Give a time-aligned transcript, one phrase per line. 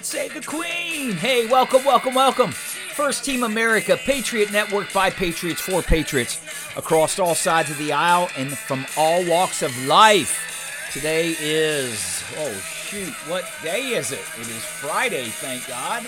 [0.00, 1.12] God save the Queen!
[1.12, 2.52] Hey, welcome, welcome, welcome.
[2.52, 6.40] First Team America, Patriot Network by Patriots for Patriots
[6.74, 10.88] across all sides of the aisle and from all walks of life.
[10.90, 14.24] Today is, oh shoot, what day is it?
[14.38, 16.06] It is Friday, thank God.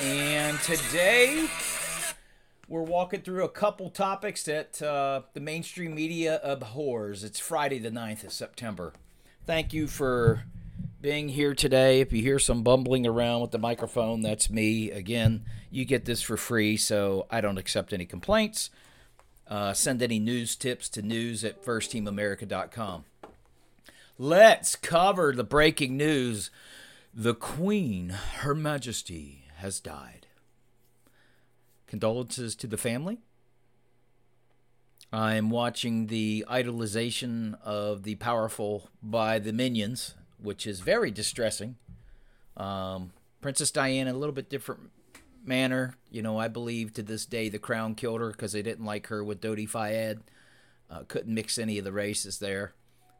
[0.00, 1.46] And today
[2.66, 7.24] we're walking through a couple topics that uh, the mainstream media abhors.
[7.24, 8.94] It's Friday, the 9th of September.
[9.44, 10.44] Thank you for
[11.00, 12.00] being here today.
[12.00, 14.90] If you hear some bumbling around with the microphone, that's me.
[14.90, 18.70] Again, you get this for free, so I don't accept any complaints.
[19.48, 23.04] Uh, send any news tips to news at firstteamamerica.com.
[24.16, 26.50] Let's cover the breaking news.
[27.12, 30.28] The Queen, Her Majesty, has died.
[31.88, 33.18] Condolences to the family.
[35.12, 41.76] I'm watching the idolization of the powerful by the minions which is very distressing.
[42.56, 44.90] Um, Princess Diana, a little bit different
[45.44, 45.96] manner.
[46.10, 49.08] You know, I believe to this day the crown killed her because they didn't like
[49.08, 50.20] her with Dodi Fayed.
[50.90, 52.74] Uh, couldn't mix any of the races there.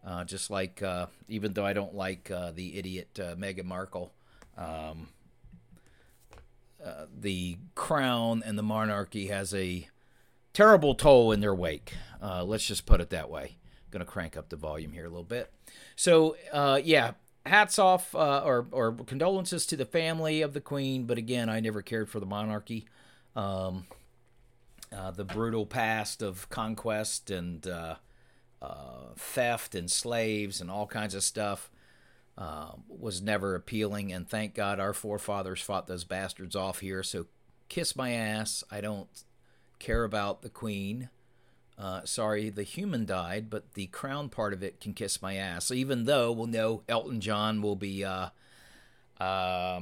[0.04, 4.12] Uh, just like, uh, even though I don't like uh, the idiot uh, Meghan Markle,
[4.58, 5.08] um,
[6.84, 9.88] uh, the crown and the monarchy has a
[10.52, 11.94] terrible toll in their wake.
[12.20, 13.56] let's just put it that way.
[13.98, 15.52] To crank up the volume here a little bit.
[15.96, 17.12] So, uh, yeah,
[17.44, 21.04] hats off uh, or, or condolences to the family of the queen.
[21.04, 22.86] But again, I never cared for the monarchy.
[23.36, 23.86] Um,
[24.96, 27.96] uh, the brutal past of conquest and uh,
[28.60, 31.70] uh, theft and slaves and all kinds of stuff
[32.36, 34.12] uh, was never appealing.
[34.12, 37.02] And thank God our forefathers fought those bastards off here.
[37.02, 37.26] So
[37.68, 38.64] kiss my ass.
[38.70, 39.08] I don't
[39.78, 41.08] care about the queen.
[41.78, 45.66] Uh, sorry, the human died, but the crown part of it can kiss my ass.
[45.66, 48.28] So even though we'll know Elton John will be uh,
[49.20, 49.80] uh,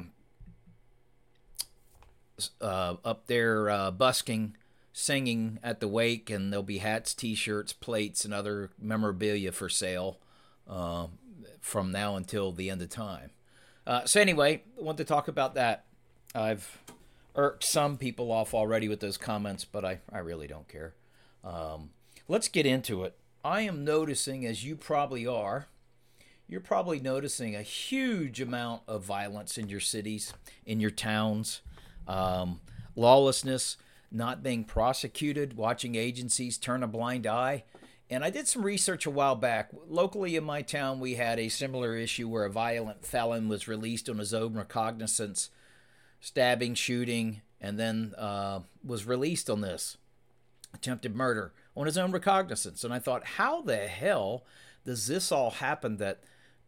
[2.61, 4.57] uh, up there uh, busking,
[4.93, 10.19] singing at the wake, and there'll be hats, T-shirts, plates, and other memorabilia for sale
[10.69, 11.09] uh,
[11.61, 13.31] from now until the end of time.
[13.87, 15.85] Uh, so anyway, I want to talk about that.
[16.35, 16.79] I've
[17.35, 20.95] irked some people off already with those comments, but I, I really don't care.
[21.45, 21.91] Um,
[22.29, 23.17] let's get into it.
[23.45, 25.67] I am noticing, as you probably are,
[26.47, 30.35] you're probably noticing a huge amount of violence in your cities,
[30.67, 31.63] in your towns,
[32.09, 32.61] um,
[32.97, 33.77] lawlessness,
[34.11, 37.65] not being prosecuted, watching agencies turn a blind eye.
[38.11, 39.71] And I did some research a while back.
[39.89, 44.09] Locally in my town, we had a similar issue where a violent felon was released
[44.09, 45.51] on his own recognizance,
[46.21, 49.97] stabbing, shooting, and then uh, was released on this
[50.75, 52.85] attempted murder on his own recognizance.
[52.85, 54.45] And I thought, how the hell
[54.85, 56.21] does this all happen that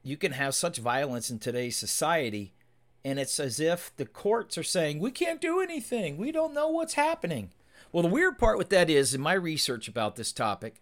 [0.02, 2.52] you can have such violence in today's society?
[3.04, 6.16] And it's as if the courts are saying, we can't do anything.
[6.16, 7.50] We don't know what's happening.
[7.90, 10.80] Well, the weird part with that is, in my research about this topic,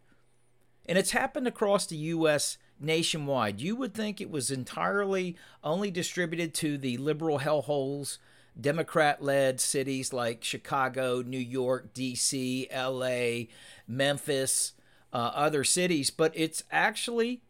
[0.87, 2.59] and it's happened across the U.S.
[2.79, 8.19] nationwide, you would think it was entirely only distributed to the liberal hellholes
[8.59, 13.49] Democrat led cities like Chicago, New York, D.C., L.A.,
[13.87, 14.73] Memphis,
[15.13, 17.43] uh, other cities, but it's actually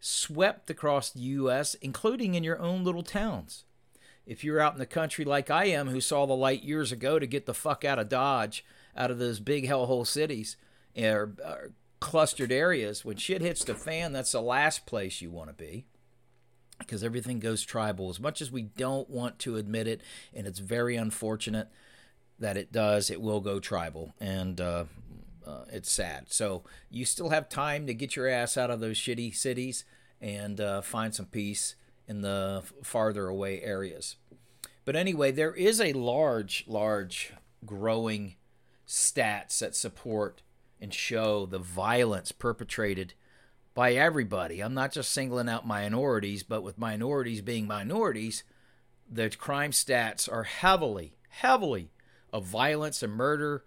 [0.00, 3.64] swept across the U.S., including in your own little towns.
[4.26, 7.18] If you're out in the country like I am, who saw the light years ago
[7.18, 8.64] to get the fuck out of Dodge,
[8.96, 10.56] out of those big hellhole cities
[10.96, 15.48] or, or clustered areas, when shit hits the fan, that's the last place you want
[15.48, 15.86] to be
[16.78, 18.08] because everything goes tribal.
[18.10, 20.00] As much as we don't want to admit it
[20.34, 21.68] and it's very unfortunate
[22.38, 24.84] that it does it will go tribal and uh,
[25.46, 26.26] uh, it's sad.
[26.28, 29.84] So you still have time to get your ass out of those shitty cities
[30.20, 31.74] and uh, find some peace
[32.06, 34.16] in the farther away areas.
[34.84, 37.32] But anyway there is a large large
[37.66, 38.36] growing
[38.86, 40.42] stats that support
[40.80, 43.14] and show the violence perpetrated
[43.74, 44.60] by everybody.
[44.60, 48.44] I'm not just singling out minorities, but with minorities being minorities,
[49.10, 51.90] the crime stats are heavily, heavily
[52.32, 53.64] of violence and murder,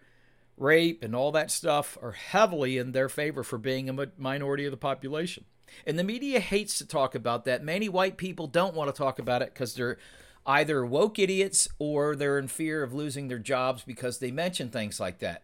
[0.58, 4.72] rape, and all that stuff are heavily in their favor for being a minority of
[4.72, 5.46] the population.
[5.88, 7.64] And the media hates to talk about that.
[7.64, 9.98] Many white people don't want to talk about it because they're
[10.46, 15.00] either woke idiots or they're in fear of losing their jobs because they mention things
[15.00, 15.44] like that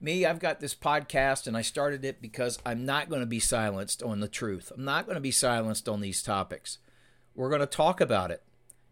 [0.00, 3.40] me, I've got this podcast and I started it because I'm not going to be
[3.40, 4.72] silenced on the truth.
[4.74, 6.78] I'm not going to be silenced on these topics.
[7.34, 8.42] We're going to talk about it.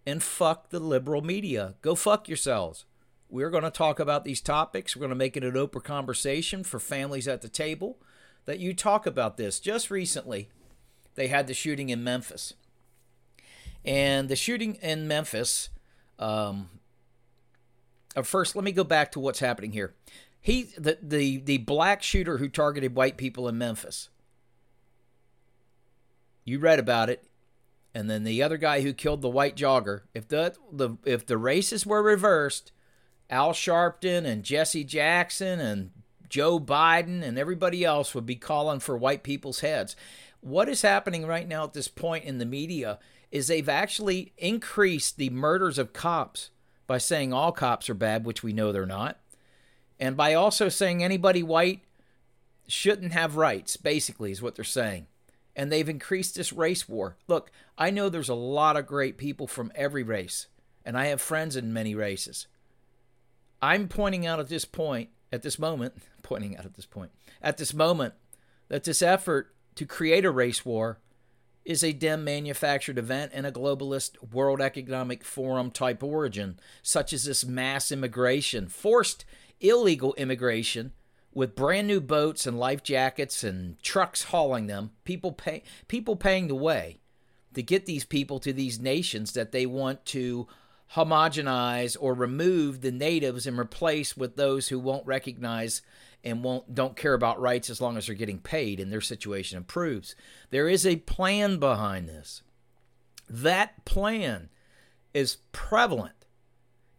[0.07, 1.75] And fuck the liberal media.
[1.83, 2.85] Go fuck yourselves.
[3.29, 4.95] We're going to talk about these topics.
[4.95, 7.99] We're going to make it an open conversation for families at the table
[8.45, 9.59] that you talk about this.
[9.59, 10.49] Just recently,
[11.17, 12.55] they had the shooting in Memphis.
[13.85, 15.71] And the shooting in Memphis.
[16.19, 16.71] Um,
[18.15, 19.95] uh, first, let me go back to what's happening here.
[20.47, 24.11] He, the, the, the black shooter who targeted white people in Memphis.
[26.45, 27.25] You read about it
[27.93, 30.03] and then the other guy who killed the white jogger.
[30.15, 32.71] If the the if the races were reversed,
[33.29, 35.91] Al Sharpton and Jesse Jackson and
[36.29, 39.97] Joe Biden and everybody else would be calling for white people's heads.
[40.43, 43.01] What is happening right now at this point in the media
[43.33, 46.51] is they've actually increased the murders of cops
[46.87, 49.19] by saying all cops are bad, which we know they're not,
[49.99, 51.83] and by also saying anybody white
[52.69, 55.07] shouldn't have rights, basically, is what they're saying
[55.57, 57.17] and they've increased this race war.
[57.27, 60.47] Look, I know there's a lot of great people from every race,
[60.85, 62.47] and I have friends in many races.
[63.63, 67.11] I'm pointing out at this point, at this moment, pointing out at this point,
[67.43, 68.15] at this moment,
[68.69, 70.99] that this effort to create a race war
[71.65, 77.25] is a Dem manufactured event and a globalist World Economic Forum type origin, such as
[77.25, 79.25] this mass immigration, forced
[79.61, 80.93] illegal immigration
[81.33, 86.49] with brand new boats and life jackets and trucks hauling them, people pay people paying
[86.49, 86.99] the way
[87.55, 90.47] to get these people to these nations that they want to
[90.95, 95.83] homogenize or remove the natives and replace with those who won't recognize
[96.23, 99.57] and won't don't care about rights as long as they're getting paid and their situation
[99.57, 100.15] improves.
[100.51, 102.43] There is a plan behind this.
[103.29, 104.49] That plan
[105.13, 106.26] is prevalent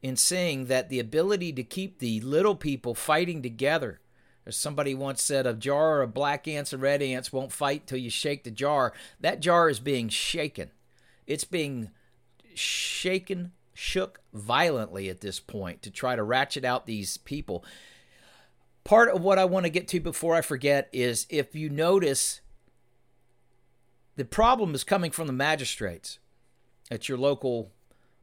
[0.01, 3.99] in saying that the ability to keep the little people fighting together
[4.47, 7.97] as somebody once said, a jar of black ants and red ants won't fight till
[7.97, 8.93] you shake the jar.
[9.19, 10.71] That jar is being shaken.
[11.27, 11.89] It's being
[12.55, 17.65] shaken, shook violently at this point to try to ratchet out these people.
[18.85, 22.39] Part of what I want to get to before I forget is if you notice,
[24.15, 26.19] the problem is coming from the magistrates
[26.89, 27.73] at your local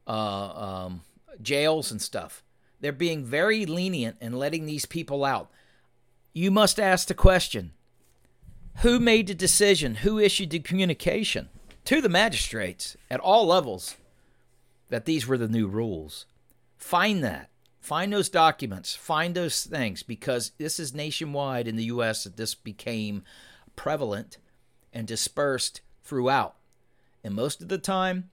[0.07, 1.01] uh, um,
[1.41, 2.43] jails and stuff.
[2.79, 5.49] They're being very lenient in letting these people out
[6.35, 7.71] you must ask the question
[8.79, 11.47] who made the decision, who issued the communication
[11.85, 13.95] to the magistrates at all levels
[14.89, 16.25] that these were the new rules?
[16.77, 17.49] Find that.
[17.79, 18.95] Find those documents.
[18.95, 22.25] Find those things because this is nationwide in the U.S.
[22.25, 23.23] that this became
[23.77, 24.37] prevalent
[24.91, 26.55] and dispersed throughout.
[27.23, 28.29] And most of the time,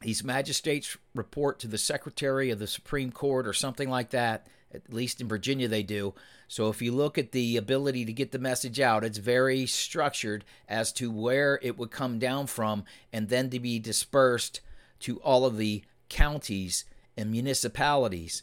[0.00, 4.46] these magistrates report to the Secretary of the Supreme Court or something like that.
[4.72, 6.14] At least in Virginia, they do.
[6.48, 10.44] So if you look at the ability to get the message out, it's very structured
[10.68, 14.60] as to where it would come down from and then to be dispersed
[15.00, 16.84] to all of the counties
[17.16, 18.42] and municipalities,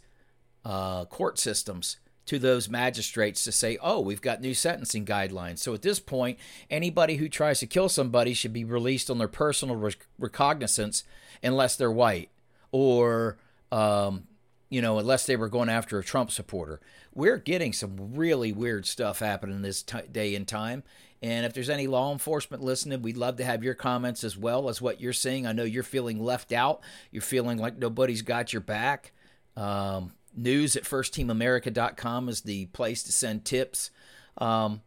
[0.63, 1.97] uh, court systems
[2.31, 5.59] to those magistrates to say, oh, we've got new sentencing guidelines.
[5.59, 6.39] So at this point,
[6.69, 11.03] anybody who tries to kill somebody should be released on their personal recognizance
[11.43, 12.29] unless they're white
[12.71, 13.35] or,
[13.69, 14.27] um,
[14.69, 16.79] you know, unless they were going after a Trump supporter.
[17.13, 20.83] We're getting some really weird stuff happening this t- day and time.
[21.21, 24.69] And if there's any law enforcement listening, we'd love to have your comments as well
[24.69, 25.45] as what you're seeing.
[25.45, 26.79] I know you're feeling left out.
[27.11, 29.11] You're feeling like nobody's got your back.
[29.57, 33.91] Um, news at firstteamamerica.com is the place to send tips.
[34.37, 34.81] Um,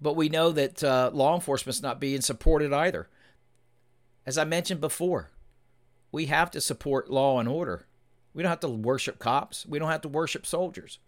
[0.00, 3.08] but we know that uh, law enforcement's not being supported either.
[4.26, 5.30] As I mentioned before,
[6.12, 7.86] we have to support law and order.
[8.32, 9.66] We don't have to worship cops.
[9.66, 10.98] We don't have to worship soldiers.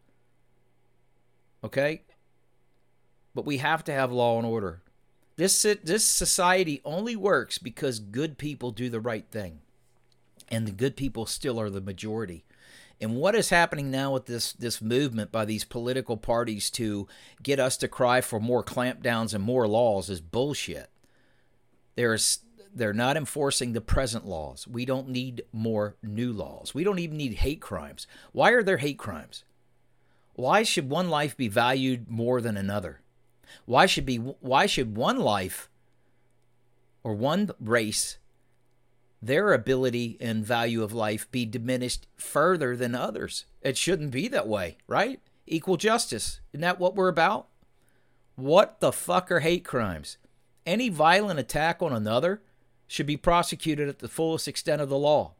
[1.65, 2.03] Okay?
[3.35, 4.83] But we have to have law and order.
[5.37, 9.61] This this society only works because good people do the right thing.
[10.51, 12.45] And the good people still are the majority.
[13.03, 17.09] And what is happening now with this this movement by these political parties to
[17.43, 20.89] get us to cry for more clampdowns and more laws is bullshit.
[21.97, 22.39] There's
[22.73, 24.69] they're not enforcing the present laws.
[24.69, 26.75] We don't need more new laws.
[26.75, 28.07] We don't even need hate crimes.
[28.31, 29.43] Why are there hate crimes?
[30.35, 33.01] Why should one life be valued more than another?
[33.67, 35.69] Why should be why should one life
[37.03, 38.19] or one race
[39.23, 43.45] their ability and value of life be diminished further than others.
[43.63, 45.21] It shouldn't be that way, right?
[45.47, 46.41] Equal justice.
[46.53, 47.47] Isn't that what we're about?
[48.35, 50.19] What the fuck are hate crimes?
[50.67, 52.43] Any violent attack on another
[52.89, 55.33] should be prosecuted at the fullest extent of the law.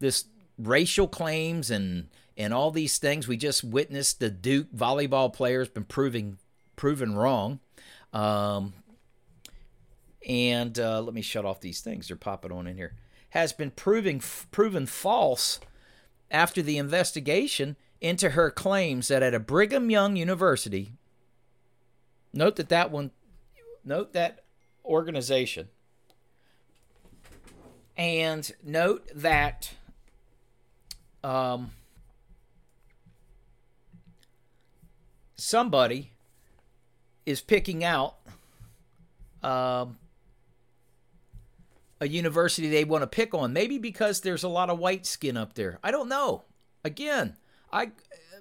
[0.00, 0.24] This
[0.58, 5.84] racial claims and and all these things we just witnessed the Duke volleyball players been
[5.84, 6.38] proving
[6.74, 7.60] proven wrong.
[8.12, 8.74] Um,
[10.26, 12.08] and uh, let me shut off these things.
[12.08, 12.94] They're popping on in here.
[13.30, 15.60] Has been proving proven false
[16.30, 20.92] after the investigation into her claims that at a Brigham Young University.
[22.32, 23.10] Note that that one.
[23.84, 24.44] Note that
[24.84, 25.68] organization.
[27.96, 29.72] And note that
[31.22, 31.70] um,
[35.36, 36.10] somebody
[37.24, 38.16] is picking out
[39.42, 39.98] um,
[42.00, 43.52] a university they want to pick on.
[43.52, 45.78] Maybe because there's a lot of white skin up there.
[45.82, 46.44] I don't know.
[46.84, 47.36] Again,
[47.72, 47.92] I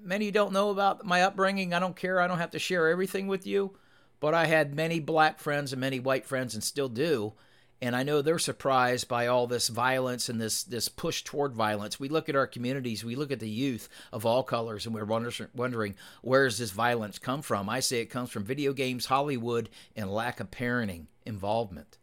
[0.02, 1.74] many don't know about my upbringing.
[1.74, 2.20] I don't care.
[2.20, 3.76] I don't have to share everything with you.
[4.20, 7.34] But I had many black friends and many white friends, and still do.
[7.82, 12.00] And I know they're surprised by all this violence and this this push toward violence.
[12.00, 15.04] We look at our communities, we look at the youth of all colors, and we're
[15.04, 17.68] wondering where does this violence come from?
[17.68, 21.98] I say it comes from video games, Hollywood, and lack of parenting involvement.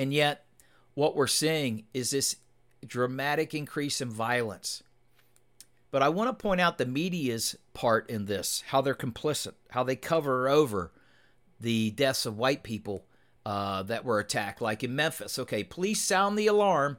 [0.00, 0.46] And yet,
[0.94, 2.36] what we're seeing is this
[2.86, 4.82] dramatic increase in violence.
[5.90, 9.84] But I want to point out the media's part in this, how they're complicit, how
[9.84, 10.90] they cover over
[11.60, 13.04] the deaths of white people
[13.44, 15.38] uh, that were attacked, like in Memphis.
[15.38, 16.96] Okay, police sound the alarm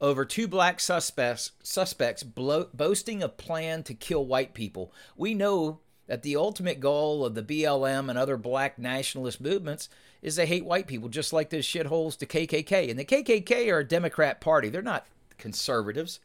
[0.00, 4.92] over two black suspects suspects blo- boasting a plan to kill white people.
[5.16, 9.88] We know that the ultimate goal of the BLM and other black nationalist movements
[10.22, 12.90] is they hate white people, just like those shitholes, to KKK.
[12.90, 14.68] And the KKK are a Democrat party.
[14.68, 15.06] They're not
[15.38, 16.20] conservatives.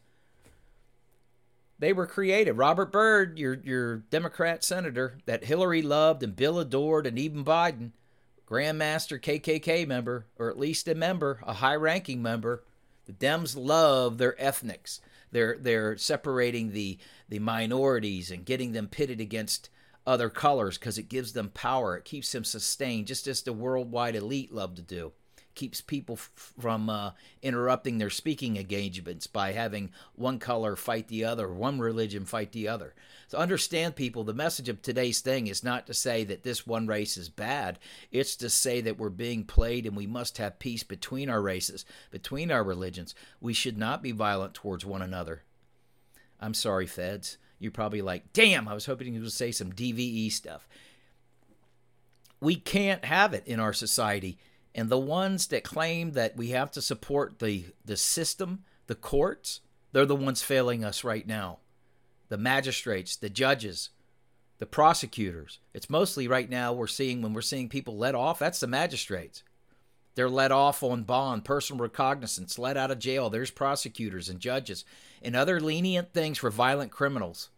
[1.78, 2.52] They were created.
[2.52, 7.90] Robert Byrd, your your Democrat senator that Hillary loved and Bill adored, and even Biden,
[8.48, 12.62] Grandmaster KKK member, or at least a member, a high-ranking member.
[13.06, 15.00] The Dems love their ethnics.
[15.32, 16.98] They're they're separating the
[17.28, 19.70] the minorities and getting them pitted against
[20.06, 21.96] other colors because it gives them power.
[21.96, 25.12] It keeps them sustained, just as the worldwide elite love to do
[25.54, 31.24] keeps people f- from uh, interrupting their speaking engagements by having one color fight the
[31.24, 32.94] other, one religion fight the other.
[33.28, 36.86] So understand, people, the message of today's thing is not to say that this one
[36.86, 37.78] race is bad.
[38.10, 41.84] It's to say that we're being played and we must have peace between our races,
[42.10, 43.14] between our religions.
[43.40, 45.42] We should not be violent towards one another.
[46.40, 47.38] I'm sorry, feds.
[47.58, 50.68] You're probably like, damn, I was hoping you would say some DVE stuff.
[52.40, 54.38] We can't have it in our society
[54.74, 59.60] and the ones that claim that we have to support the, the system, the courts,
[59.92, 61.58] they're the ones failing us right now.
[62.28, 63.90] The magistrates, the judges,
[64.58, 65.58] the prosecutors.
[65.74, 69.42] It's mostly right now we're seeing when we're seeing people let off, that's the magistrates.
[70.14, 73.30] They're let off on bond, personal recognizance, let out of jail.
[73.30, 74.84] There's prosecutors and judges
[75.22, 77.48] and other lenient things for violent criminals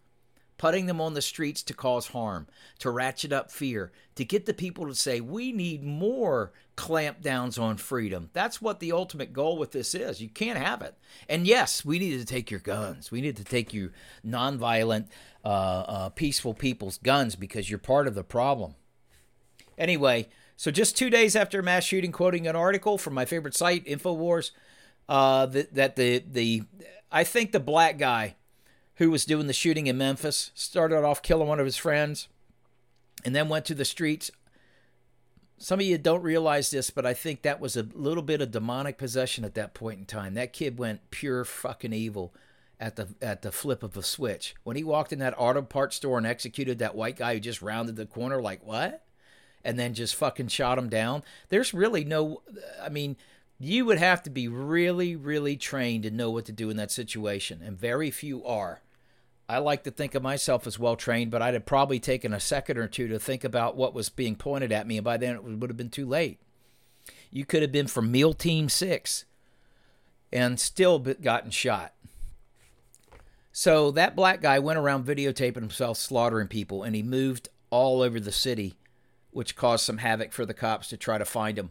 [0.57, 2.47] putting them on the streets to cause harm,
[2.79, 7.77] to ratchet up fear, to get the people to say, we need more clampdowns on
[7.77, 8.31] freedom.
[8.33, 10.21] That's what the ultimate goal with this is.
[10.21, 10.97] You can't have it.
[11.29, 13.11] And yes, we need to take your guns.
[13.11, 13.91] We need to take you
[14.27, 15.09] nonviolent,
[15.45, 18.75] uh, uh, peaceful people's guns because you're part of the problem.
[19.77, 23.85] Anyway, so just two days after mass shooting, quoting an article from my favorite site,
[23.87, 24.53] Infowars,
[25.09, 26.63] uh, that, that the the
[27.13, 28.37] I think the black guy
[28.97, 32.29] who was doing the shooting in Memphis, started off killing one of his friends,
[33.25, 34.31] and then went to the streets.
[35.59, 38.51] Some of you don't realize this, but I think that was a little bit of
[38.51, 40.35] demonic possession at that point in time.
[40.35, 42.35] That kid went pure fucking evil
[42.81, 44.55] at the at the flip of a switch.
[44.65, 47.63] When he walked in that auto parts store and executed that white guy who just
[47.63, 49.05] rounded the corner, like what?
[49.65, 51.23] And then just fucking shot him down.
[51.49, 52.43] There's really no.
[52.83, 53.17] I mean,
[53.59, 56.91] you would have to be really, really trained to know what to do in that
[56.91, 58.81] situation, and very few are.
[59.49, 62.41] I like to think of myself as well trained, but I'd have probably taken a
[62.41, 65.37] second or two to think about what was being pointed at me, and by then
[65.37, 66.41] it would have been too late.
[67.31, 69.25] You could have been from SEAL Team 6
[70.33, 71.93] and still gotten shot.
[73.53, 78.19] So that black guy went around videotaping himself slaughtering people, and he moved all over
[78.19, 78.75] the city,
[79.31, 81.71] which caused some havoc for the cops to try to find him.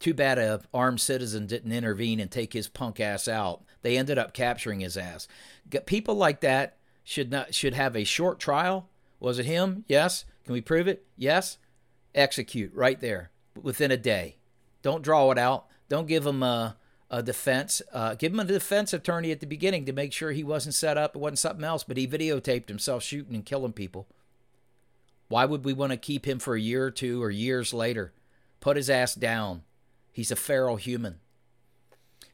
[0.00, 3.62] Too bad a armed citizen didn't intervene and take his punk ass out.
[3.82, 5.28] They ended up capturing his ass.
[5.86, 8.88] People like that should not should have a short trial.
[9.20, 9.84] Was it him?
[9.86, 10.24] Yes.
[10.44, 11.04] Can we prove it?
[11.16, 11.58] Yes.
[12.14, 13.30] Execute right there
[13.62, 14.36] within a day.
[14.82, 15.66] Don't draw it out.
[15.90, 16.78] Don't give him a,
[17.10, 17.82] a defense.
[17.92, 20.96] Uh, give him a defense attorney at the beginning to make sure he wasn't set
[20.96, 21.14] up.
[21.14, 24.08] It wasn't something else, but he videotaped himself shooting and killing people.
[25.28, 28.12] Why would we want to keep him for a year or two or years later?
[28.60, 29.62] Put his ass down.
[30.12, 31.20] He's a feral human.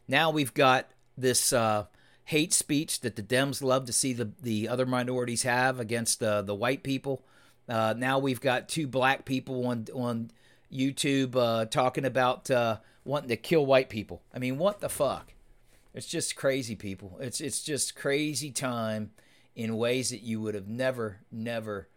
[0.08, 1.86] Now we've got this uh,
[2.24, 6.42] hate speech that the Dems love to see the, the other minorities have against uh,
[6.42, 7.24] the white people.
[7.68, 10.30] Uh, now we've got two black people on on
[10.72, 14.22] YouTube uh, talking about uh, wanting to kill white people.
[14.34, 15.32] I mean, what the fuck?
[15.94, 17.16] It's just crazy, people.
[17.20, 19.10] It's it's just crazy time
[19.54, 21.88] in ways that you would have never never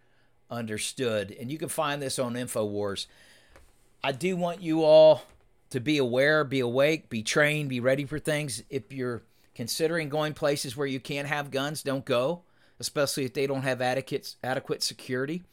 [0.50, 1.36] understood.
[1.39, 3.05] And you can find this on Infowars.
[4.03, 5.24] I do want you all
[5.69, 8.63] to be aware, be awake, be trained, be ready for things.
[8.69, 9.23] If you're
[9.55, 12.43] considering going places where you can't have guns, don't go,
[12.79, 15.43] especially if they don't have adequate adequate security.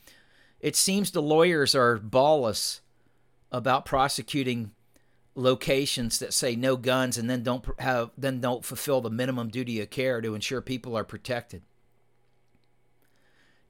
[0.60, 2.80] It seems the lawyers are ballless
[3.52, 4.72] about prosecuting
[5.34, 9.80] locations that say no guns and then don't have then don't fulfill the minimum duty
[9.80, 11.62] of care to ensure people are protected.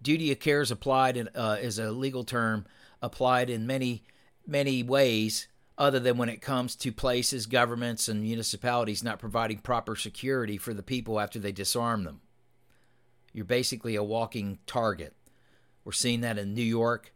[0.01, 2.67] Duty of care is applied in, uh, is a legal term
[3.03, 4.05] applied in many
[4.47, 5.49] many ways
[5.79, 10.73] other than when it comes to places, governments, and municipalities not providing proper security for
[10.73, 12.21] the people after they disarm them.
[13.33, 15.15] You're basically a walking target.
[15.85, 17.13] We're seeing that in New York,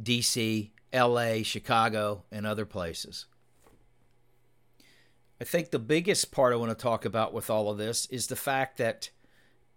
[0.00, 3.26] D.C., L.A., Chicago, and other places.
[5.40, 8.26] I think the biggest part I want to talk about with all of this is
[8.26, 9.10] the fact that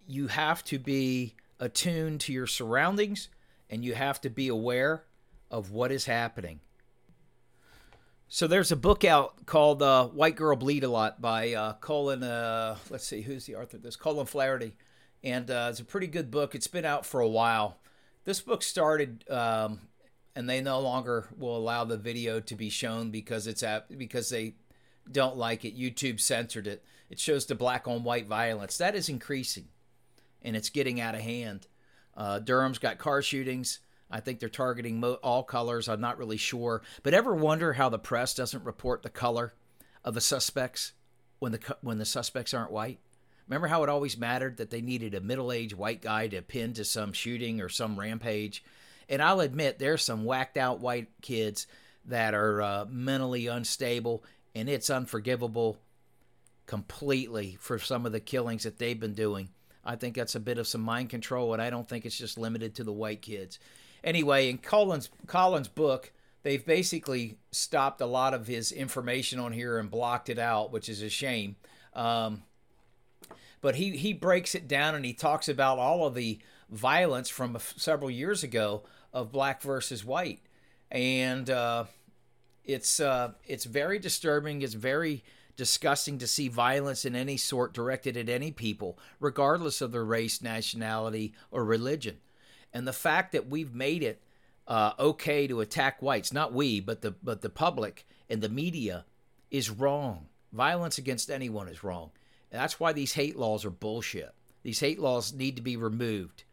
[0.06, 3.28] you have to be attuned to your surroundings
[3.68, 5.04] and you have to be aware
[5.50, 6.60] of what is happening.
[8.32, 12.22] So there's a book out called uh, "White Girl Bleed a Lot" by uh, Colin.
[12.22, 13.96] Uh, let's see, who's the author of this?
[13.96, 14.76] Colin Flaherty,
[15.24, 16.54] and uh, it's a pretty good book.
[16.54, 17.78] It's been out for a while.
[18.24, 19.80] This book started, um,
[20.36, 24.28] and they no longer will allow the video to be shown because it's at because
[24.28, 24.54] they
[25.10, 25.76] don't like it.
[25.76, 26.84] YouTube censored it.
[27.10, 29.66] It shows the black on white violence that is increasing,
[30.40, 31.66] and it's getting out of hand.
[32.16, 33.80] Uh, Durham's got car shootings.
[34.10, 35.88] I think they're targeting mo- all colors.
[35.88, 36.82] I'm not really sure.
[37.02, 39.54] But ever wonder how the press doesn't report the color
[40.04, 40.92] of the suspects
[41.38, 42.98] when the when the suspects aren't white?
[43.48, 46.84] Remember how it always mattered that they needed a middle-aged white guy to pin to
[46.84, 48.62] some shooting or some rampage?
[49.08, 51.66] And I'll admit there's some whacked out white kids
[52.04, 55.78] that are uh, mentally unstable, and it's unforgivable
[56.66, 59.48] completely for some of the killings that they've been doing.
[59.84, 62.38] I think that's a bit of some mind control, and I don't think it's just
[62.38, 63.58] limited to the white kids
[64.04, 69.78] anyway, in Colin's Colin's book, they've basically stopped a lot of his information on here
[69.78, 71.56] and blocked it out, which is a shame.
[71.94, 72.42] Um,
[73.60, 76.38] but he he breaks it down and he talks about all of the
[76.70, 78.82] violence from several years ago
[79.12, 80.40] of black versus white,
[80.90, 81.84] and uh,
[82.64, 84.62] it's uh, it's very disturbing.
[84.62, 85.24] It's very
[85.56, 90.40] disgusting to see violence in any sort directed at any people, regardless of their race,
[90.40, 92.16] nationality, or religion
[92.72, 94.22] and the fact that we've made it
[94.66, 99.04] uh, okay to attack whites, not we, but the but the public and the media,
[99.50, 100.26] is wrong.
[100.52, 102.10] Violence against anyone is wrong.
[102.50, 104.32] And that's why these hate laws are bullshit.
[104.62, 106.44] These hate laws need to be removed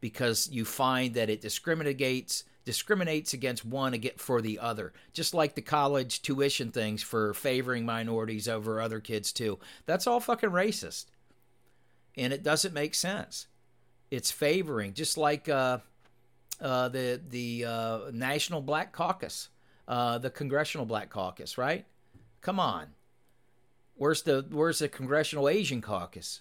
[0.00, 4.92] because you find that it discriminates discriminates against one for the other.
[5.12, 9.58] Just like the college tuition things for favoring minorities over other kids too.
[9.86, 11.06] That's all fucking racist.
[12.16, 13.48] And it doesn't make sense
[14.10, 15.78] it's favoring, just like uh,
[16.60, 19.48] uh, the the uh, National Black Caucus,
[19.88, 21.84] uh, the Congressional Black Caucus, right?
[22.40, 22.88] Come on,
[23.96, 26.40] where's the where's the Congressional Asian Caucus?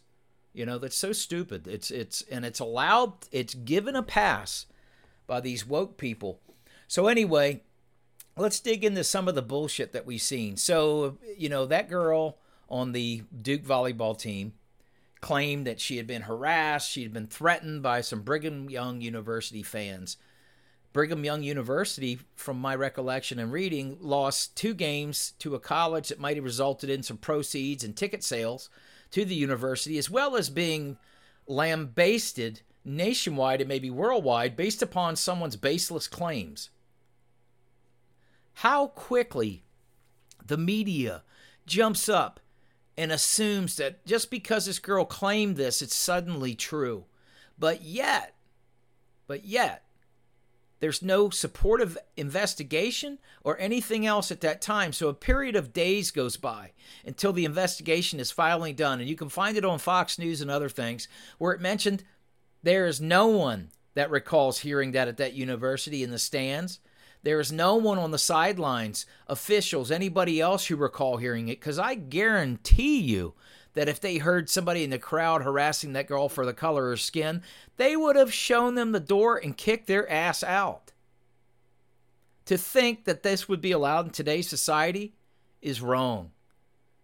[0.54, 1.68] You know that's so stupid.
[1.68, 3.14] It's it's and it's allowed.
[3.32, 4.66] It's given a pass
[5.26, 6.40] by these woke people.
[6.88, 7.62] So anyway,
[8.38, 10.58] let's dig into some of the bullshit that we've seen.
[10.58, 12.38] So you know that girl
[12.70, 14.54] on the Duke volleyball team
[15.24, 19.64] claimed that she had been harassed, she had been threatened by some Brigham Young University
[19.64, 20.18] fans.
[20.92, 26.20] Brigham Young University, from my recollection and reading, lost two games to a college that
[26.20, 28.70] might have resulted in some proceeds and ticket sales
[29.12, 30.98] to the university, as well as being
[31.48, 36.70] lambasted nationwide and maybe worldwide based upon someone's baseless claims.
[38.56, 39.64] How quickly
[40.46, 41.24] the media
[41.66, 42.42] jumps up
[42.98, 47.06] and assumes that just because this girl claimed this, it's suddenly true.
[47.58, 48.36] But yet,
[49.28, 49.86] but yet,
[50.80, 54.92] there's no supportive investigation or anything else at that time.
[54.92, 56.74] So a period of days goes by
[57.06, 59.00] until the investigation is finally done.
[59.00, 62.04] And you can find it on Fox News and other things where it mentioned
[62.64, 66.82] there is no one that recalls hearing that at that university in the stands.
[67.24, 71.80] There is no one on the sidelines, officials, anybody else who recall hearing it, because
[71.80, 73.34] I guarantee you
[73.74, 76.92] that if they heard somebody in the crowd harassing that girl for the color of
[76.92, 77.42] her skin,
[77.78, 80.92] they would have shown them the door and kicked their ass out.
[82.46, 85.14] To think that this would be allowed in today's society
[85.62, 86.32] is wrong.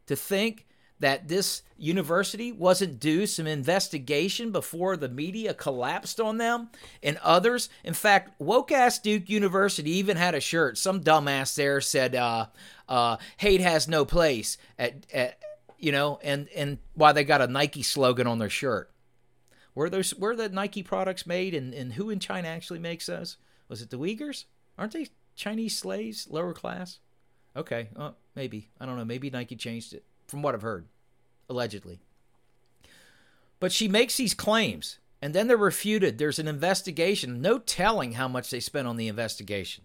[0.07, 0.67] To think
[0.99, 6.69] that this university wasn't due some investigation before the media collapsed on them
[7.01, 7.69] and others.
[7.83, 10.77] In fact, woke ass Duke University even had a shirt.
[10.77, 12.47] Some dumbass there said, uh,
[12.87, 15.39] uh, hate has no place at, at
[15.77, 18.91] you know, and, and why they got a Nike slogan on their shirt.
[19.75, 23.37] Were those were the Nike products made and, and who in China actually makes those?
[23.69, 24.45] Was it the Uyghurs?
[24.77, 26.99] Aren't they Chinese slaves, lower class?
[27.55, 28.69] Okay, uh, maybe.
[28.79, 29.05] I don't know.
[29.05, 30.85] Maybe Nike changed it, from what I've heard,
[31.49, 31.99] allegedly.
[33.59, 36.17] But she makes these claims, and then they're refuted.
[36.17, 37.41] There's an investigation.
[37.41, 39.83] No telling how much they spent on the investigation.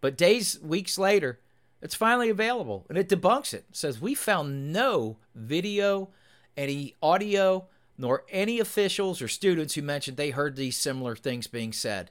[0.00, 1.40] But days, weeks later,
[1.80, 3.64] it's finally available, and it debunks it.
[3.70, 6.10] it says, We found no video,
[6.56, 7.66] any audio,
[7.98, 12.10] nor any officials or students who mentioned they heard these similar things being said.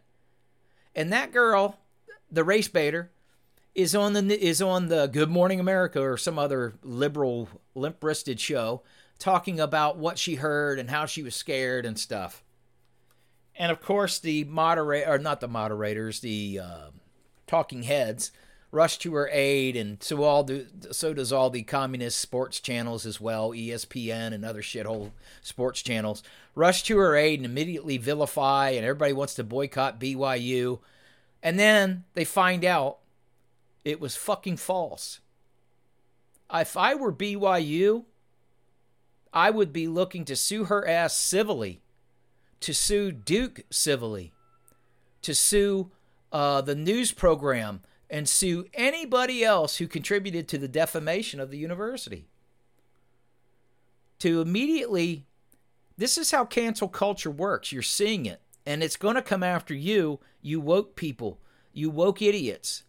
[0.96, 1.80] And that girl,
[2.30, 3.12] the race baiter,
[3.74, 8.82] is on the is on the Good Morning America or some other liberal limp-wristed show
[9.20, 12.44] talking about what she heard and how she was scared and stuff.
[13.56, 16.88] And of course, the moderator or not the moderators, the uh,
[17.48, 18.32] talking heads
[18.72, 23.06] rush to her aid, and so all do so does all the communist sports channels
[23.06, 26.24] as well, ESPN and other shithole sports channels
[26.56, 30.80] rush to her aid and immediately vilify, and everybody wants to boycott BYU,
[31.44, 33.01] and then they find out
[33.84, 35.20] it was fucking false.
[36.54, 38.06] If I were BYU,
[39.34, 41.82] I would be looking to sue her ass civilly,
[42.60, 44.34] to sue Duke civilly,
[45.22, 45.92] to sue
[46.32, 51.58] uh, the news program, and sue anybody else who contributed to the defamation of the
[51.58, 52.28] university.
[54.20, 55.26] To immediately,
[55.98, 57.72] this is how cancel culture works.
[57.72, 61.40] You're seeing it, and it's going to come after you, you woke people,
[61.72, 62.84] you woke idiots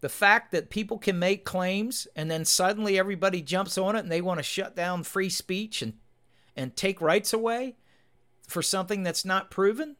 [0.00, 4.10] the fact that people can make claims and then suddenly everybody jumps on it and
[4.10, 5.94] they want to shut down free speech and
[6.56, 7.76] and take rights away
[8.46, 9.96] for something that's not proven?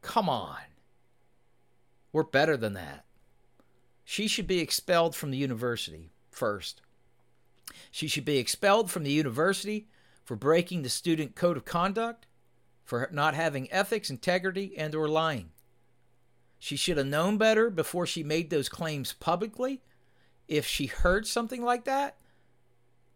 [0.00, 0.56] Come on.
[2.12, 3.04] We're better than that.
[4.04, 6.80] She should be expelled from the university first.
[7.90, 9.88] She should be expelled from the university
[10.24, 12.26] for breaking the student code of conduct,
[12.84, 15.50] for not having ethics, integrity, and or lying.
[16.58, 19.82] She should have known better before she made those claims publicly.
[20.48, 22.16] If she heard something like that,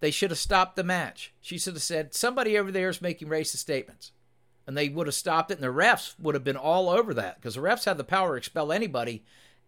[0.00, 1.32] they should have stopped the match.
[1.40, 4.12] She should have said, Somebody over there is making racist statements.
[4.66, 7.36] And they would have stopped it, and the refs would have been all over that
[7.36, 9.24] because the refs have the power to expel anybody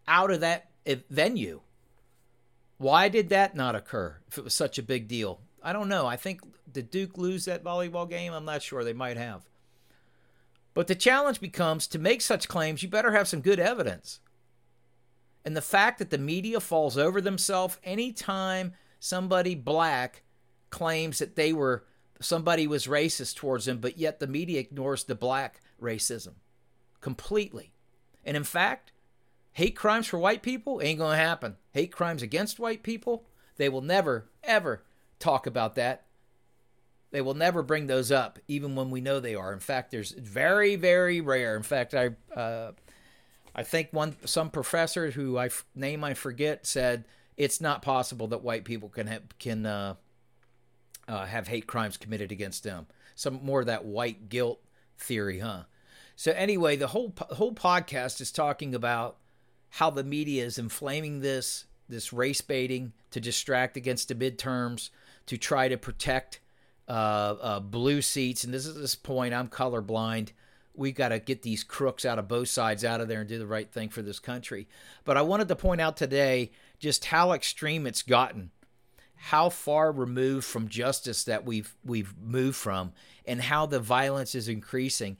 [0.07, 0.69] out of that
[1.09, 1.61] venue.
[2.77, 5.41] Why did that not occur if it was such a big deal?
[5.61, 6.05] I don't know.
[6.05, 8.33] I think did Duke lose that volleyball game?
[8.33, 8.83] I'm not sure.
[8.83, 9.41] They might have.
[10.73, 14.19] But the challenge becomes to make such claims, you better have some good evidence.
[15.45, 20.23] And the fact that the media falls over themselves anytime somebody black
[20.69, 21.83] claims that they were
[22.21, 26.35] somebody was racist towards them, but yet the media ignores the black racism
[27.01, 27.73] completely.
[28.23, 28.93] And in fact,
[29.51, 31.57] hate crimes for white people ain't going to happen.
[31.71, 33.25] Hate crimes against white people,
[33.57, 34.83] they will never, ever
[35.19, 36.02] talk about that
[37.13, 39.53] they will never bring those up, even when we know they are.
[39.53, 41.55] In fact, there's very, very rare.
[41.55, 42.71] In fact, I, uh,
[43.53, 47.05] I think one some professor who I name I forget said
[47.37, 49.93] it's not possible that white people can have, can uh,
[51.07, 52.87] uh, have hate crimes committed against them.
[53.13, 54.59] Some more of that white guilt
[54.97, 55.65] theory, huh?
[56.15, 59.17] So anyway, the whole whole podcast is talking about
[59.69, 64.89] how the media is inflaming this this race baiting to distract against the midterms
[65.27, 66.39] to try to protect
[66.87, 68.43] uh, uh, blue seats.
[68.43, 70.29] And this is this point, I'm colorblind.
[70.75, 73.37] We've got to get these crooks out of both sides out of there and do
[73.37, 74.67] the right thing for this country.
[75.05, 78.49] But I wanted to point out today just how extreme it's gotten,
[79.15, 82.93] how far removed from justice that we've we've moved from,
[83.25, 85.17] and how the violence is increasing.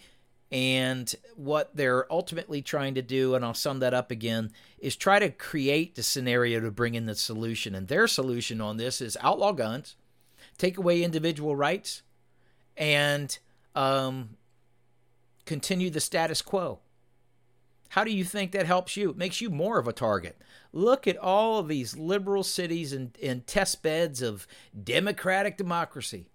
[0.52, 5.18] And what they're ultimately trying to do, and I'll sum that up again, is try
[5.18, 7.74] to create the scenario to bring in the solution.
[7.74, 9.96] And their solution on this is outlaw guns,
[10.58, 12.04] take away individual rights,
[12.78, 13.38] and
[13.76, 14.38] um,
[15.46, 16.80] continue the status quo.
[17.90, 19.12] How do you think that helps you?
[19.12, 20.42] It makes you more of a target.
[20.72, 24.48] Look at all of these liberal cities and, and test beds of
[24.84, 26.32] democratic democracy.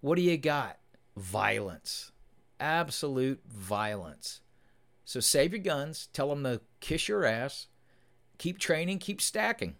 [0.00, 0.78] What do you got?
[1.16, 2.12] Violence.
[2.60, 4.42] Absolute violence.
[5.04, 6.08] So save your guns.
[6.12, 7.66] Tell them to kiss your ass.
[8.38, 9.00] Keep training.
[9.00, 9.74] Keep stacking.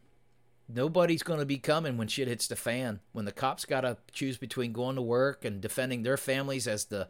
[0.68, 3.00] Nobody's going to be coming when shit hits the fan.
[3.12, 6.86] When the cops got to choose between going to work and defending their families as
[6.86, 7.08] the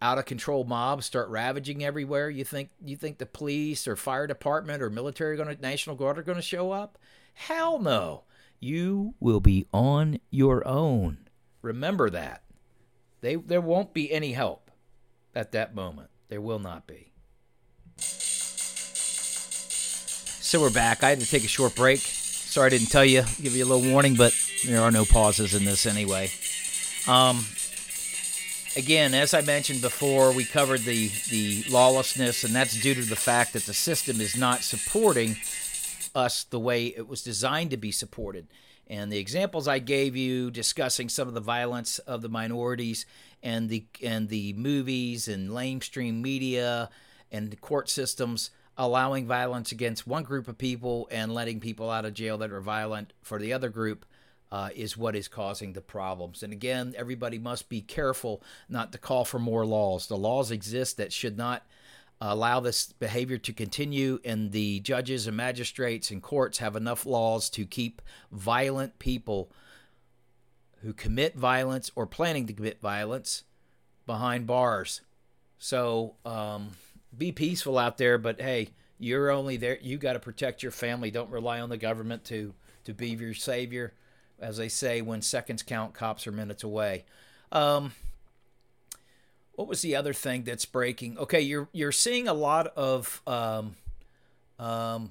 [0.00, 4.26] out of control mobs start ravaging everywhere, you think you think the police or fire
[4.26, 6.98] department or military going to National Guard are going to show up?
[7.34, 8.24] Hell no.
[8.58, 11.28] You will be on your own.
[11.60, 12.42] Remember that.
[13.20, 14.70] They there won't be any help
[15.34, 16.08] at that moment.
[16.28, 17.12] There will not be.
[20.46, 21.02] So we're back.
[21.02, 22.00] I had to take a short break.
[22.54, 24.32] Sorry I didn't tell you, give you a little warning, but
[24.64, 26.30] there are no pauses in this anyway.
[27.08, 27.44] Um,
[28.76, 33.16] again, as I mentioned before, we covered the, the lawlessness, and that's due to the
[33.16, 35.34] fact that the system is not supporting
[36.14, 38.46] us the way it was designed to be supported.
[38.86, 43.04] And the examples I gave you discussing some of the violence of the minorities
[43.42, 46.88] and the and the movies and lamestream media
[47.32, 52.04] and the court systems allowing violence against one group of people and letting people out
[52.04, 54.04] of jail that are violent for the other group
[54.50, 56.42] uh, is what is causing the problems.
[56.42, 60.06] And again, everybody must be careful not to call for more laws.
[60.06, 61.66] The laws exist that should not
[62.20, 67.50] allow this behavior to continue, and the judges and magistrates and courts have enough laws
[67.50, 69.50] to keep violent people
[70.82, 73.44] who commit violence or planning to commit violence
[74.06, 75.00] behind bars.
[75.58, 76.70] So um,
[77.18, 79.78] be peaceful out there, but hey, you're only there.
[79.80, 81.10] You got to protect your family.
[81.10, 83.94] Don't rely on the government to to be your savior.
[84.38, 87.04] As they say, when seconds count, cops are minutes away.
[87.52, 87.92] Um,
[89.52, 91.18] what was the other thing that's breaking?
[91.18, 93.76] Okay, you're you're seeing a lot of um,
[94.58, 95.10] um,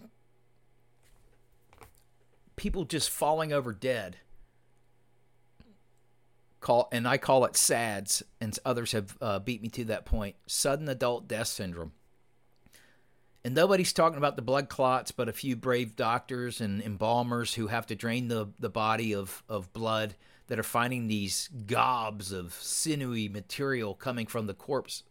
[2.55, 4.17] people just falling over dead
[6.63, 10.35] call and I call it SADS, and others have uh, beat me to that point.
[10.47, 11.91] Sudden adult death syndrome.
[13.45, 17.67] And nobody's talking about the blood clots, but a few brave doctors and embalmers who
[17.67, 20.15] have to drain the, the body of, of blood
[20.47, 25.03] that are finding these gobs of sinewy material coming from the corpse.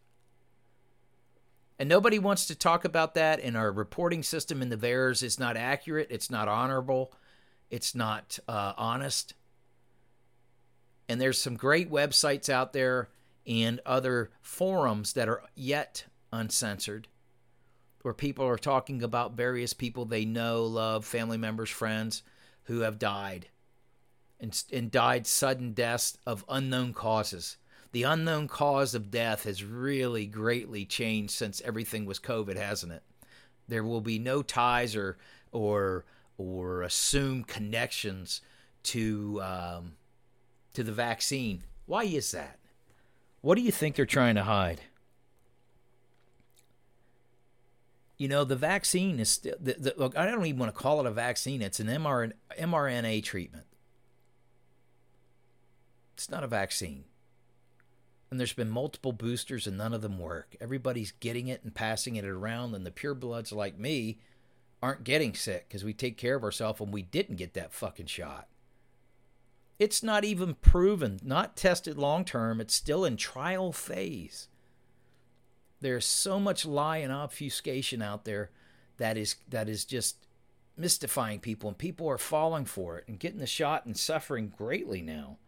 [1.78, 5.38] And nobody wants to talk about that, and our reporting system in the VAERS is
[5.38, 7.12] not accurate, it's not honorable,
[7.70, 9.34] it's not uh, honest.
[11.12, 13.10] And there's some great websites out there
[13.46, 17.06] and other forums that are yet uncensored
[18.00, 22.22] where people are talking about various people they know, love, family members, friends
[22.62, 23.48] who have died
[24.40, 27.58] and, and died sudden deaths of unknown causes.
[27.92, 33.02] The unknown cause of death has really greatly changed since everything was COVID, hasn't it?
[33.68, 35.18] There will be no ties or
[35.50, 36.06] or
[36.38, 38.40] or assumed connections
[38.84, 39.92] to um,
[40.74, 41.64] to the vaccine.
[41.86, 42.58] Why is that?
[43.40, 44.80] What do you think they're trying to hide?
[48.16, 51.00] You know, the vaccine is still, the, the, look, I don't even want to call
[51.00, 51.60] it a vaccine.
[51.60, 53.66] It's an mRNA, treatment.
[56.14, 57.04] It's not a vaccine.
[58.30, 60.54] And there's been multiple boosters and none of them work.
[60.60, 64.18] Everybody's getting it and passing it around, and the purebloods like me
[64.82, 68.06] aren't getting sick because we take care of ourselves and we didn't get that fucking
[68.06, 68.46] shot.
[69.82, 72.60] It's not even proven, not tested long term.
[72.60, 74.46] It's still in trial phase.
[75.80, 78.52] There's so much lie and obfuscation out there
[78.98, 80.28] that is that is just
[80.76, 85.02] mystifying people and people are falling for it and getting the shot and suffering greatly
[85.02, 85.38] now.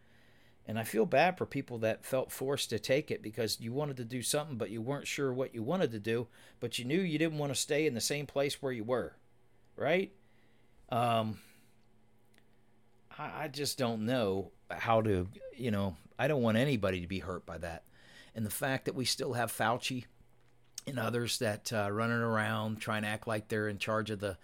[0.66, 3.98] And I feel bad for people that felt forced to take it because you wanted
[3.98, 6.26] to do something but you weren't sure what you wanted to do,
[6.58, 9.14] but you knew you didn't want to stay in the same place where you were.
[9.76, 10.10] Right?
[10.90, 11.38] Um
[13.18, 17.20] I, I just don't know how to, you know, I don't want anybody to be
[17.20, 17.84] hurt by that.
[18.34, 20.04] And the fact that we still have Fauci
[20.86, 24.36] and others that uh, running around trying to act like they're in charge of the,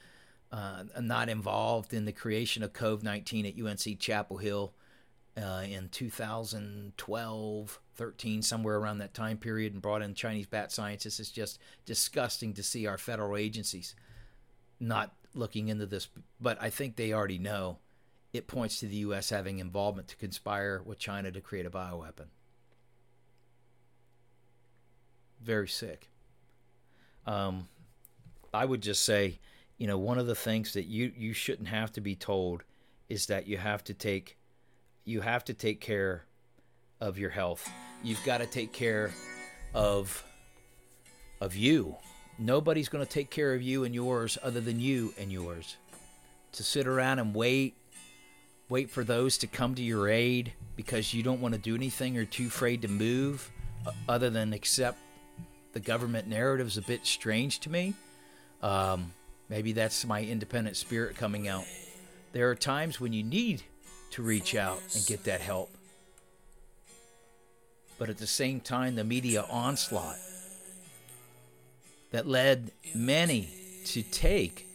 [0.53, 4.73] uh, not involved in the creation of COVID 19 at UNC Chapel Hill
[5.37, 11.21] uh, in 2012, 13, somewhere around that time period, and brought in Chinese bat scientists.
[11.21, 13.95] It's just disgusting to see our federal agencies
[14.81, 16.09] not looking into this.
[16.41, 17.79] But I think they already know
[18.33, 19.31] it points to the U.S.
[19.31, 22.27] having involvement to conspire with China to create a bioweapon.
[25.43, 26.09] Very sick.
[27.27, 27.69] Um,
[28.53, 29.39] I would just say,
[29.79, 32.63] you know, one of the things that you you shouldn't have to be told
[33.09, 34.37] is that you have to take
[35.05, 36.25] you have to take care
[37.01, 37.69] of your health.
[38.03, 39.13] You've got to take care
[39.75, 40.25] of
[41.41, 41.97] of you.
[42.39, 45.77] Nobody's going to take care of you and yours other than you and yours.
[46.53, 47.77] To sit around and wait
[48.71, 52.17] wait for those to come to your aid because you don't want to do anything
[52.17, 53.51] or too afraid to move
[53.87, 54.97] uh, other than accept
[55.73, 57.95] the government narrative is a bit strange to me.
[58.63, 59.13] Um,
[59.49, 61.65] maybe that's my independent spirit coming out.
[62.33, 63.63] There are times when you need
[64.13, 65.71] to reach out and get that help.
[67.99, 70.17] But at the same time, the media onslaught
[72.13, 73.51] that led many
[73.87, 74.67] to take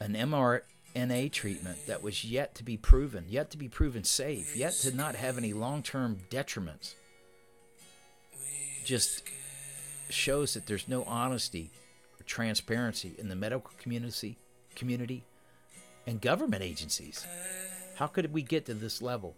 [0.00, 0.62] an MR,
[0.94, 4.94] NA treatment that was yet to be proven, yet to be proven safe, yet to
[4.94, 6.94] not have any long term detriments,
[8.84, 9.22] just
[10.08, 11.70] shows that there's no honesty
[12.18, 14.36] or transparency in the medical community,
[14.74, 15.22] community
[16.06, 17.24] and government agencies.
[17.94, 19.36] How could we get to this level?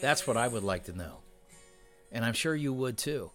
[0.00, 1.18] That's what I would like to know.
[2.10, 3.30] And I'm sure you would too.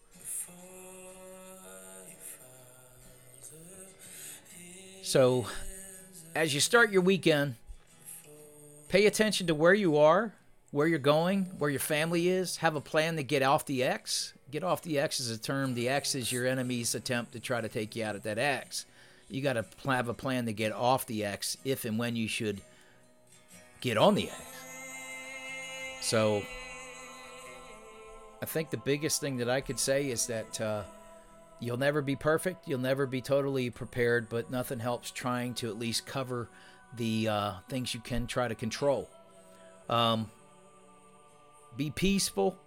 [5.03, 5.45] So,
[6.35, 7.55] as you start your weekend,
[8.89, 10.33] pay attention to where you are,
[10.71, 12.57] where you're going, where your family is.
[12.57, 14.33] Have a plan to get off the X.
[14.51, 15.73] Get off the X is a term.
[15.73, 18.85] The X is your enemy's attempt to try to take you out of that X.
[19.29, 22.27] You got to have a plan to get off the X if and when you
[22.27, 22.61] should
[23.81, 24.41] get on the X.
[26.01, 26.43] So,
[28.41, 30.83] I think the biggest thing that I could say is that uh,
[31.59, 35.79] you'll never be perfect, you'll never be totally prepared, but nothing helps trying to at
[35.79, 36.49] least cover
[36.95, 39.09] the uh, things you can try to control.
[39.89, 40.29] Um,
[41.75, 42.57] be peaceful,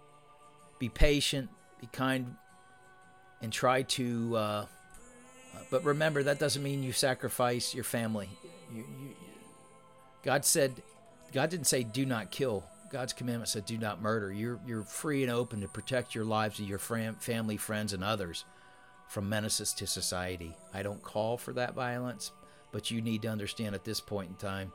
[0.79, 2.35] be patient, be kind,
[3.41, 4.35] and try to.
[4.35, 4.65] Uh,
[5.71, 8.29] but remember, that doesn't mean you sacrifice your family.
[8.73, 9.09] You, you,
[10.23, 10.81] God said,
[11.33, 12.63] God didn't say do not kill.
[12.91, 14.31] God's commandment said do not murder.
[14.31, 18.45] You're you're free and open to protect your lives and your family, friends, and others
[19.07, 20.55] from menaces to society.
[20.73, 22.31] I don't call for that violence,
[22.71, 24.71] but you need to understand at this point in time,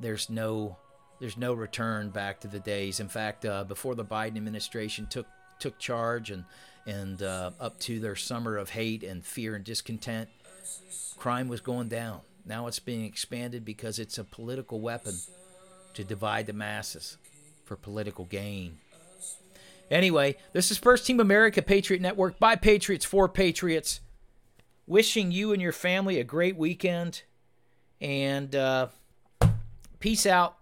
[0.00, 0.76] there's no
[1.18, 3.00] there's no return back to the days.
[3.00, 5.26] In fact, uh, before the Biden administration took
[5.58, 6.44] took charge and
[6.86, 10.28] and uh, up to their summer of hate and fear and discontent,
[11.16, 12.20] crime was going down.
[12.44, 15.14] Now it's being expanded because it's a political weapon
[15.94, 17.16] to divide the masses
[17.64, 18.78] for political gain.
[19.90, 24.00] Anyway, this is First Team America Patriot Network by Patriots for Patriots.
[24.86, 27.22] Wishing you and your family a great weekend.
[28.00, 28.88] And uh,
[30.00, 30.56] peace out.